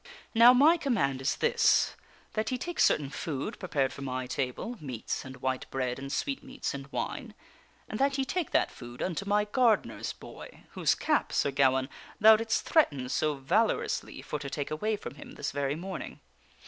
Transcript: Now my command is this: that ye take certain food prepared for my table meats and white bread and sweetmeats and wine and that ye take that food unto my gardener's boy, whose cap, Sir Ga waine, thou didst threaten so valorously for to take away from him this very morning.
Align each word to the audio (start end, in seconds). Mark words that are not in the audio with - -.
Now 0.33 0.51
my 0.51 0.77
command 0.77 1.21
is 1.21 1.35
this: 1.35 1.95
that 2.33 2.51
ye 2.51 2.57
take 2.57 2.79
certain 2.79 3.11
food 3.11 3.59
prepared 3.59 3.93
for 3.93 4.01
my 4.01 4.25
table 4.25 4.75
meats 4.81 5.23
and 5.23 5.37
white 5.43 5.69
bread 5.69 5.99
and 5.99 6.11
sweetmeats 6.11 6.73
and 6.73 6.91
wine 6.91 7.35
and 7.87 7.99
that 7.99 8.17
ye 8.17 8.25
take 8.25 8.49
that 8.49 8.71
food 8.71 9.03
unto 9.03 9.25
my 9.29 9.45
gardener's 9.45 10.11
boy, 10.11 10.63
whose 10.71 10.95
cap, 10.95 11.31
Sir 11.31 11.51
Ga 11.51 11.69
waine, 11.69 11.89
thou 12.19 12.35
didst 12.35 12.65
threaten 12.65 13.09
so 13.09 13.35
valorously 13.35 14.23
for 14.23 14.39
to 14.39 14.49
take 14.49 14.71
away 14.71 14.95
from 14.95 15.13
him 15.21 15.33
this 15.33 15.51
very 15.51 15.75
morning. 15.75 16.19